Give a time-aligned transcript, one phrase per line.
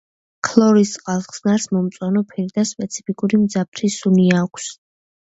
[0.47, 4.71] ქლორის წყალხსნარს მომწვანო ფერი და სპეციფიკური მძაფრი სუნი აქვს.